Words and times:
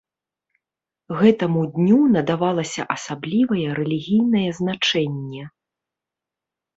Гэтаму 1.19 1.61
дню 1.75 1.97
надавалася 2.15 2.85
асаблівае 2.95 3.65
рэлігійнае 3.81 4.49
значэнне. 4.61 5.43